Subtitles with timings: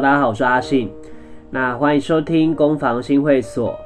[0.00, 0.88] 大家好，我是阿信。
[1.50, 3.76] 那欢迎收听攻防新会所。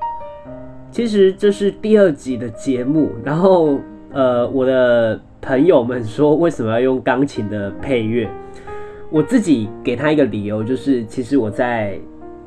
[0.90, 3.78] 其实这是第二集的节目，然后
[4.12, 8.28] 呃，我的朋友们说为什么要用钢琴的配乐？
[9.10, 11.98] 我自己给他一个理由，就是其实我在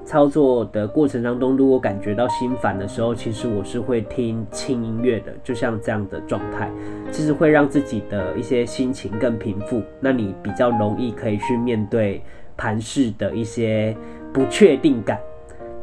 [0.03, 6.69] 操作的过程当中，如果感觉到心烦的时候，其实我是会听轻音乐的，就像这样的状态，
[7.09, 9.81] 其实会让自己的一些心情更平复。
[9.99, 12.21] 那你比较容易可以去面对
[12.57, 13.95] 盘势的一些
[14.33, 15.19] 不确定感。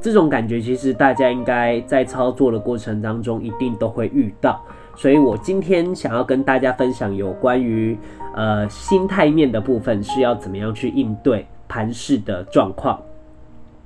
[0.00, 4.60] 这种感觉其实大家应该在操作的过程当中一定都会遇到，
[4.96, 7.96] 所以我今天想要跟大家分享有关于
[8.34, 13.00] 呃心态面的部分是要怎么样去应对盘势的状况。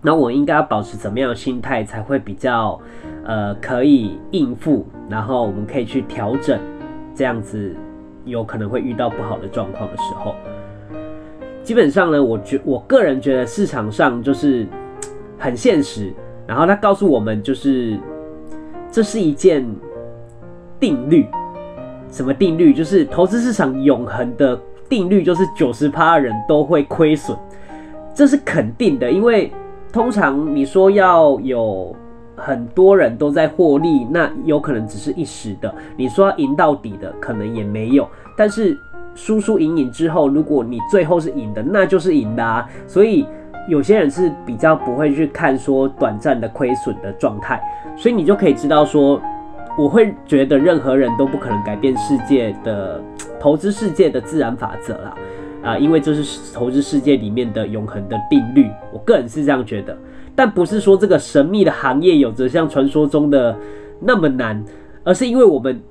[0.01, 2.81] 那我应该要保持怎么样的心态才会比较
[3.25, 6.59] 呃可以应付，然后我们可以去调整，
[7.15, 7.77] 这样子
[8.25, 10.35] 有可能会遇到不好的状况的时候。
[11.67, 14.67] 基本上呢，我觉我个人觉得市场上就是。
[15.39, 16.15] 很现实，
[16.47, 18.01] 然后他告诉我们，就是
[18.91, 19.63] 这是一件
[20.81, 21.27] 定律。
[22.11, 22.73] 什么定律？
[22.73, 27.37] 就是投资市场永恒的定律，就是九十趴人都会亏损，
[28.15, 29.13] 这是肯定的。
[29.13, 29.53] 因为
[29.93, 31.95] 通常你说要有
[32.35, 38.09] 很多人都在获利，那有可能只是一时的；你说要赢到底的，可能也没有。
[38.39, 38.75] 但是
[39.17, 42.65] 输输赢赢之后，如果你最后是赢的，那就是赢的啊。
[42.87, 43.27] 所以。
[43.69, 47.61] 有些人是比较不会去看说短暂的亏损的状态，
[47.97, 49.21] 所以你就可以知道说，
[49.77, 53.03] 我会觉得任何人都不可能改变世界的
[53.41, 55.15] 投资世界的自然法则啦，
[55.65, 58.71] 啊，因为这是投资世界里面的永恒的定律。
[58.93, 59.99] 我个人是这样觉得，
[60.37, 63.59] 但不是说这个神秘的行业有着像传说中的
[63.99, 64.65] 那么难，
[65.03, 65.83] 而是因为我们。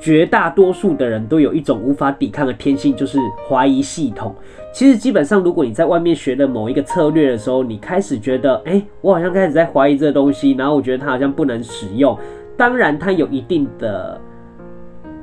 [0.00, 4.34] 绝大多数的人都有一种无法抵抗的天性，就是怀疑系统。
[4.72, 12.16] 其实基本上，如果你在外面学了某一个策略的时候，你开始觉得，哎，我好像开始在怀疑这个东西，然后我觉得它好像不能使用。
[12.56, 14.20] 当然，它有一定的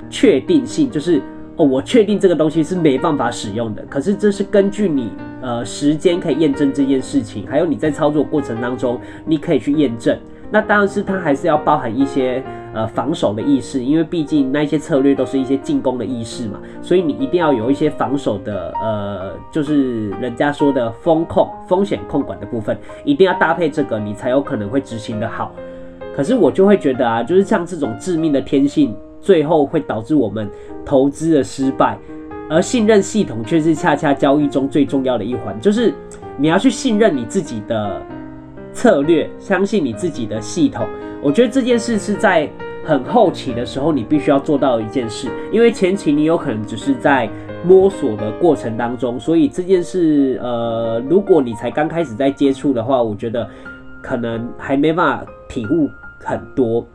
[0.09, 1.21] 确定性，就是
[1.55, 3.85] 哦，我确定这个东西是没办法使用的。
[3.89, 10.17] 可是这是根据你呃时间可以验证这件事情，还有你在操作过程当中，你可以去验证。
[10.51, 12.43] 那当然是它还是要包含一些
[12.75, 25.51] 呃防守的意识，因为毕竟那些策略都是一些进攻的意识嘛，所以你一定要有一些防守的呃，就是人家说的风控、风险控管的部分，一定要搭配这个，你才有可能会执行的好。
[26.15, 30.47] 可是我就会觉得啊，就是像这种致命的天性，最后会导致我们
[30.85, 31.97] 投资的失败，
[32.49, 35.93] 而信任系统却是恰恰交易中最重要的一环，就是
[36.37, 38.01] 你要去信任你自己的。
[38.75, 40.85] 策略，相信你自己的系统。
[41.21, 42.45] 我觉得这件事是在
[42.85, 47.27] 很后期的时候，你必须要做到一件事，因为前期你有可能只是在
[47.65, 53.49] 摸索的过程当中，所以这件事，呃，如果你才刚开始在接触的话，我觉得
[54.03, 55.89] 可能还没办法体悟
[56.23, 56.85] 很多。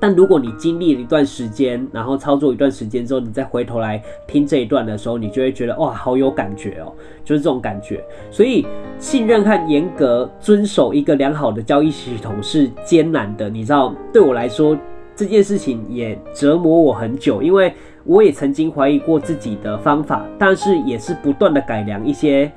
[0.00, 6.92] 但如果你经历了一段时间，然后操作一段时间之后，你再回头来听这一段的时候，你就会觉得哇，好有感觉哦，
[7.24, 8.02] 就是这种感觉。
[8.28, 8.66] 所以
[8.98, 14.76] 信任和严格遵守一个良好的交易系统是艰难的，你知道，对我来说
[15.22, 17.72] 这件事情也折磨我很久，因为
[18.04, 22.50] 我也曾经怀疑过自己的方法，但是也是不断的改良一些。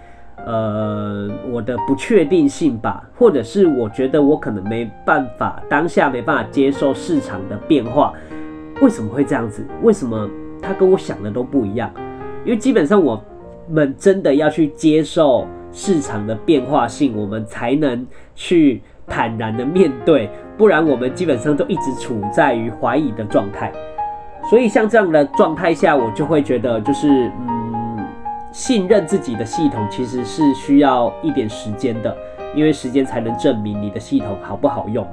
[0.47, 8.13] 呃，我的不确定性吧，或者是我觉得我可能没办法，当下没办法接受市场的变化。
[8.79, 9.65] 为什么会这样子？
[9.81, 10.29] 为什么
[10.61, 11.91] 他跟我想的都不一样？
[12.43, 13.19] 因为基本上我
[13.67, 18.05] 们真的要去接受市场的变化性，我们才能
[18.35, 23.71] 去坦然的面对，不然我们基本上都一直处在于怀疑的状态。
[24.49, 28.05] 所以像这样的状态下，我就会觉得就是嗯。
[28.51, 32.15] 信任自己的系统其实是需要一点时间的，
[32.55, 35.05] 因为时间才能证明你的系统好不好用。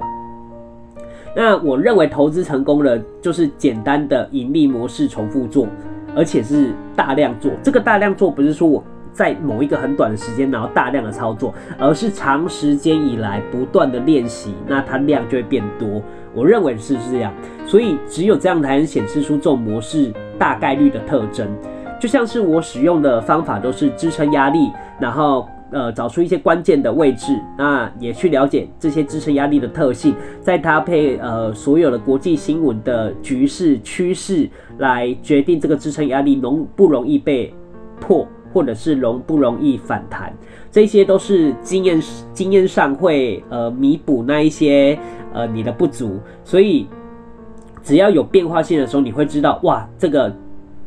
[1.35, 5.67] 那我认为投资成功了，就是简单的盈利模式重复做，
[6.15, 7.51] 而且是大量做。
[7.61, 8.81] 这个大量做不是说我
[9.13, 16.01] 在某一个很短的时间然后大量的操作，而是长时间以来不断的练习，那它量就会变多。
[16.33, 17.31] 我认为是这样，
[17.65, 21.47] 所以只有这样才能显示出这种模式大概率的特征。
[21.99, 34.49] 就像是我使用的方法都是支撑压力，然后呃找出一些关键的位置，那也去了解这些支撑压力的特性，再搭配呃所有的国际新闻的局势趋势
[34.79, 37.53] 来决定这个支撑压力容不容易被
[38.01, 40.31] 破，或者是容不容易反弹，
[40.71, 41.99] 这些都是经验
[42.33, 44.97] 经验上会呃弥补那一些
[45.33, 46.87] 呃你的不足，所以
[47.81, 50.33] 只要有变化性的时候，你会知道哇这个。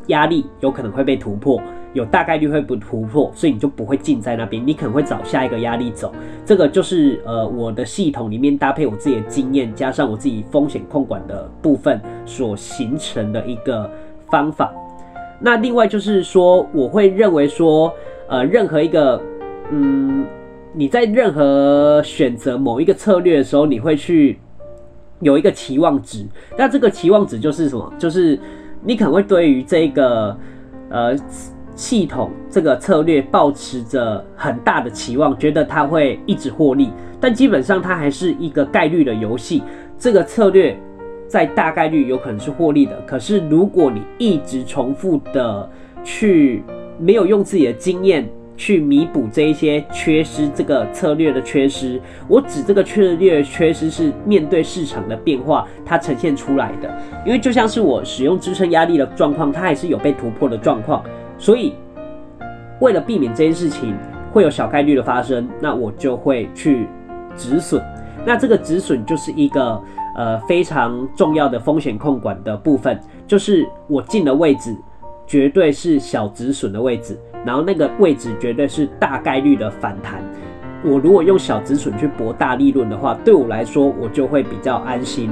[0.08, 1.60] 压力有可能会被突破，
[1.92, 6.14] 有大概率会不突破，所以你就不会进在那边，你可能会找下一个压力走。
[6.44, 13.90] 这个就是呃我的系统里面搭配我自己的经验，加上我自己风险控管的部分所形成的一个
[14.30, 14.72] 方法。
[15.40, 17.92] 那另外就是说，我会认为说，
[18.28, 19.20] 呃，任何一个，
[19.70, 20.24] 嗯，
[20.72, 24.38] 你在任何选择某一个策略的时候，你会去
[25.20, 26.26] 有一个期望值。
[26.56, 27.92] 那这个期望值就是什么？
[27.98, 28.38] 就是
[28.82, 30.36] 你可能会对于这个，
[30.90, 31.16] 呃。
[31.76, 36.88] 系统这个策略保持着很大的期望，觉得它会一直获利，
[37.20, 39.62] 但基本上它还是一个概率的游戏。
[39.98, 40.74] 这个策略
[41.28, 45.68] 在大概率有可能是获利的，可是如果你一直重复的
[46.04, 46.62] 去
[46.98, 56.90] 没有用自己的经验去弥补这一些缺失，这个策略的缺失，我指这个策略缺失是面对市场的变化它呈现出来的。
[57.26, 61.04] 因为就像是我使用支撑压力的状况，它还是有被突破的状况。
[61.38, 61.74] 所以，
[62.80, 63.94] 为了避免这件事情
[64.32, 66.86] 会有小概率的发生，那我就会去
[67.36, 67.82] 止损。
[68.24, 69.80] 那这个止损就是一个
[70.16, 74.74] 呃非常重要的风险控管的部分，就是我进的位置
[75.26, 80.20] 绝对是小止损的位置，然后那个位置绝对是大概率的反弹。
[80.82, 85.30] 我如果用小止损去博大利润的话，对我来说我就会比较安心。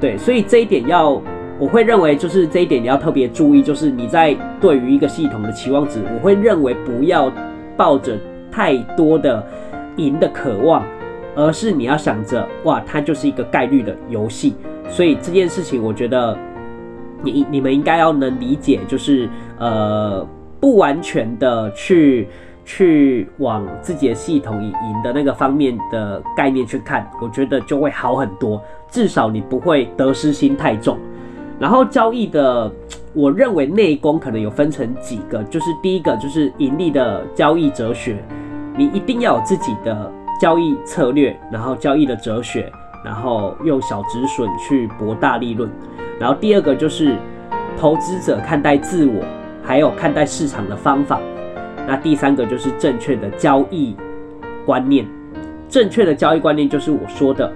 [0.00, 1.22] 对，所以这一点要。
[1.56, 7.32] 我会认为，就是这一点你要特别注意，就是你在对于一个系统的期望值，我会认为不要
[7.76, 8.18] 抱着
[8.50, 9.40] 太多的
[9.96, 10.82] 赢的渴望，
[11.34, 14.54] 而是你要想着，哇，它就是一个概率的游戏。
[14.88, 16.36] 所以这件事情，我觉得
[17.22, 19.28] 你你们应该要能理解，就是
[19.58, 20.26] 呃，
[20.60, 22.28] 不完全的去
[22.64, 30.98] 去往自己的系统以赢的那个方面的概念去看，我觉得就会好很多，至少你不会得失心太重。
[31.58, 32.70] 然后交易的，
[33.12, 38.16] 我认为内功可能有分成几个，就是第一个就是盈利的交易哲学，
[38.76, 40.10] 你一定要有自己的
[40.40, 42.70] 交易策略，然后交易的哲学，
[43.04, 45.70] 然后用小止损去博大利润。
[46.18, 47.16] 然后第二个就是
[47.78, 49.22] 投资者看待自我，
[49.62, 51.20] 还有看待市场的方法。
[51.86, 53.96] 那第三个就是正确的交易
[54.64, 55.06] 观念，
[55.68, 57.52] 正确的交易观念就是我说的。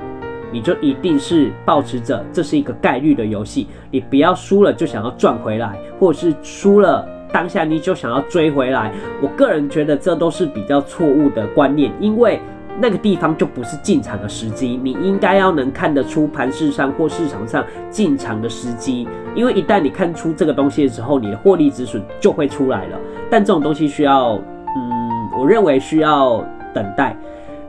[0.50, 8.90] 你就一定是保持着这是一个概率的游戏，你不要输了就想要赚回来，或者是输了当下你就想要追回来。
[9.20, 12.40] 我个人觉得这都是比较错误的观念，因为
[12.80, 14.80] 那个地方就不是进场的时机。
[14.82, 22.98] 你应该要能看得出盘市上或市场上进场的时机，因为一旦你看出这个东西的时候，你的获利止损就会出来了。
[23.28, 24.32] 但这种东西需要，
[24.76, 27.16] 嗯，我认为需要等待。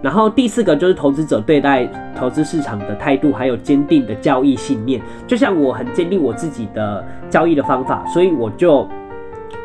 [0.02, 1.86] 然后第四个就是投资者对待
[2.18, 5.02] 投资市场的态度，还有坚定的交易信念。
[5.28, 8.88] 就像我很坚定我自己的交易的方法，所以我就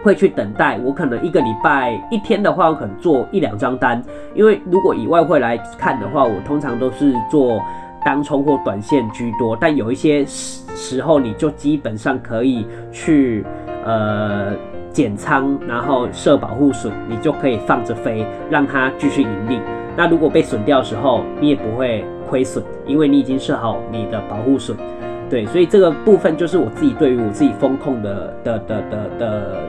[0.03, 0.79] 会去等待。
[0.85, 4.03] 我可能一个礼拜一天的话，我可能做一两张单。
[4.35, 7.63] 因为如果以外汇来看的话，我通常都是做
[8.05, 9.57] 当冲或短线居多。
[9.59, 13.45] 但有一些时时候，你就基本上可以去
[13.85, 14.53] 呃
[14.91, 19.61] 减仓，然后设保护损，你就可以放着飞，让它继续盈利。
[19.97, 24.77] 那如果被损掉的时候，你也不会亏损，因为你已经设好你的保护损，
[25.31, 29.61] 对，所以这个部分就是我自己对于我自己风控的的的的的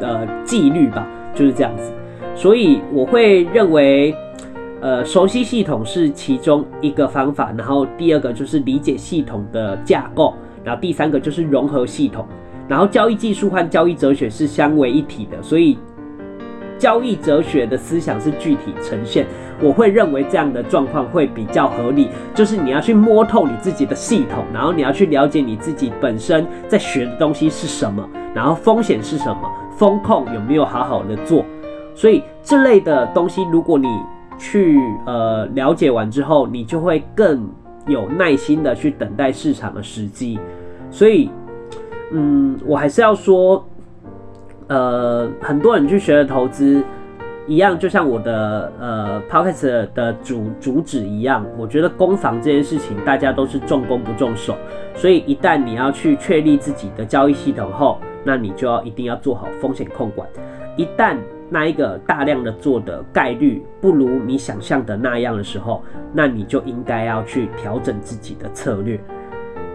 [0.00, 1.92] 的纪律吧，就是这样子。
[2.34, 4.14] 所以我会认为，
[4.80, 12.26] 呃，熟悉系统是其中一个方法，然后第二个就是理解系统的架构，然后第三个就是融合系统，
[12.66, 15.78] 然后交易技术和交易哲学是相为一体的，所以。
[16.82, 19.24] 交易哲学的思想是具体呈现，
[19.60, 22.08] 我会认为这样的状况会比较合理。
[22.34, 31.44] 就是你要去摸透你自己的系统，然后你要去了解你自己本身在学的东西是什么，然后风险是什么，风控有没有好好的做。
[31.94, 33.86] 所以这类的东西，如果你
[34.36, 37.48] 去呃了解完之后，你就会更
[37.86, 40.36] 有耐心的去等待市场的时机。
[40.90, 41.30] 所以，
[42.10, 43.64] 嗯，我还是要说。
[44.68, 46.82] 呃，很多人去学的投资，
[47.46, 54.56] 一样就像我的呃 p o c k e t 的主主旨一样，我觉得攻防这件事情，大家都是重攻不重守，
[54.94, 60.28] 所以一旦你要去确立自己的交易系统后，那你就要一定要做好风险控管。
[60.76, 61.16] 一旦
[61.50, 65.82] 那一个大量的做的概率不如你想象的那样的时候，
[66.14, 68.98] 那你就应该要去调整自己的策略。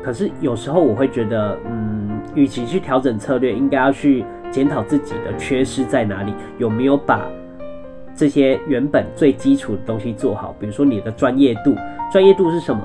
[0.02, 1.97] 可是有时候我会觉得，嗯，
[2.36, 4.26] 与其去调整策略，应该要去。
[4.50, 7.28] 检讨自己的缺失在哪里，有没有把
[8.16, 10.56] 这些原本最基础的东西做好？
[10.58, 11.76] 比如说你的专业度，
[12.10, 12.82] 专业度是什么？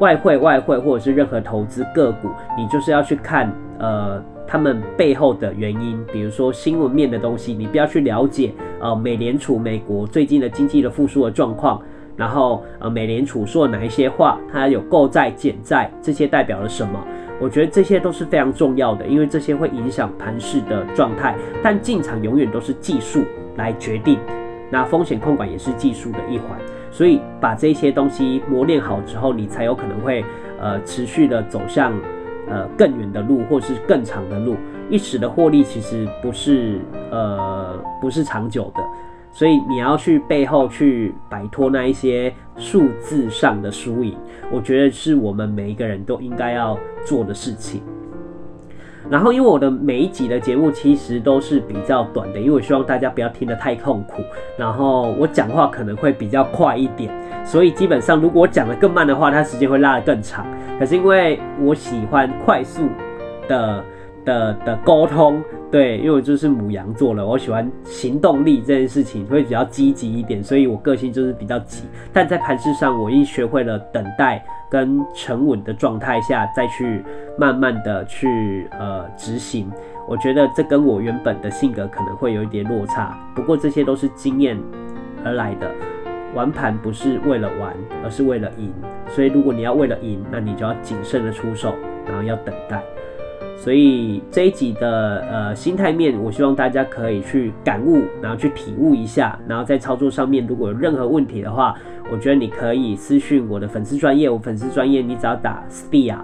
[0.00, 11.80] 外汇、外汇或者是任何投资个股，你就是要去看呃他们背后的原因，比如说新闻面的东西，你不要去了解呃美联储美国最近的经济的复苏的状况，
[12.16, 16.98] 然后呃美联储说了哪一些话，它有购债减债，这些代表了什么？
[17.40, 21.36] 我觉得这些都是非常重要的，因为这些会影响盘势的状态。
[21.62, 23.24] 但进场永远都是技术
[23.56, 24.18] 来决定，
[24.70, 26.58] 那风险控管也是技术的一环。
[26.90, 30.24] 所以把这些东西磨练好之后，你才有可能会
[30.60, 31.92] 呃持续的走向
[32.48, 34.56] 呃更远的路，或是更长的路。
[34.90, 36.80] 一时的获利其实不是
[37.10, 38.82] 呃不是长久的。
[39.30, 44.16] 所以你要去背后去摆脱那一些数字上的输赢，
[44.50, 47.82] 我觉得是我们每一个人都应该要做的事情。
[49.10, 54.22] 然后，因为我的每一集的节目其实都是比较短的，因为我希望大家不要听得太痛苦。
[54.58, 57.10] 然后我讲话可能会比较快一点，
[57.42, 60.44] 所以基本上如果我讲得更慢的话，它时间会拉得更长。
[60.78, 62.82] 可是因为我喜欢快速
[63.48, 63.82] 的
[64.28, 65.42] 的的沟通。
[65.70, 71.84] 对，因为我就是母羊座了，我喜欢行动力这件事情会比较积极一点，所以我个性就是比较急。
[72.12, 77.04] 但在盘市上，我已经学会了等待跟沉稳的状态下，再去
[77.38, 79.70] 慢慢的去呃执行。
[80.06, 84.58] 我觉得这跟我原本的性格可能会有一点落差，不过这些都是经验
[85.22, 85.70] 而来的。
[86.34, 88.72] 玩盘不是为了玩，而是为了赢。
[89.06, 91.74] 所以如果你要为了赢，那你就要谨慎的出手，
[92.06, 92.82] 然后要等待。
[93.58, 101.74] 所以这一集的呃心态面，我希望大家可以去感悟，然后去体悟一下，然后在操作上面如果有任何问题的话，
[102.10, 106.18] 我觉得你可以私讯我的粉丝专业，我粉丝专业你只要打 SPIA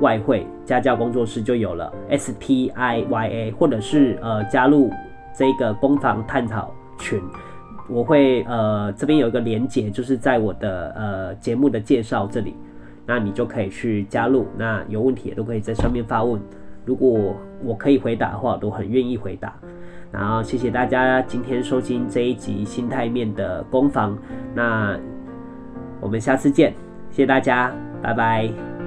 [0.00, 1.92] 外汇家教工作室就有了。
[2.08, 4.90] S P I Y A，或者是呃加入
[5.34, 6.74] 这个攻防探讨。
[6.98, 7.18] 群，
[7.88, 12.54] 我会呃这边有一个连接，就是在我的呃节目的介绍这里，
[13.06, 16.38] 那你就可以去加入，那有问题也都可以在上面发问。
[16.84, 19.54] 如果我可以回答的话，我都很愿意回答。
[20.12, 24.18] 然后谢谢大家今天收听这一集心态面的攻防。
[24.54, 24.98] 那
[26.00, 26.72] 我们下次见，
[27.10, 27.72] 谢谢大家，
[28.02, 28.79] 拜拜。